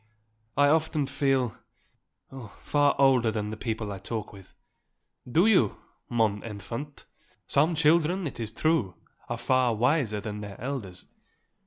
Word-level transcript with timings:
"I 0.57 0.67
often 0.67 1.05
feel, 1.05 1.55
oh 2.31 2.57
far 2.59 2.95
older 2.97 3.29
than 3.29 3.51
the 3.51 3.55
people 3.55 3.91
I 3.91 3.99
talk 3.99 4.33
with." 4.33 4.55
"Do 5.31 5.45
you, 5.45 5.77
mon 6.09 6.41
enfant. 6.43 7.05
Some 7.45 7.75
children, 7.75 8.25
it 8.25 8.39
is 8.39 8.51
true, 8.51 8.95
are 9.29 9.37
far 9.37 9.75
wiser 9.75 10.19
than 10.19 10.41
their 10.41 10.59
elders. 10.59 11.05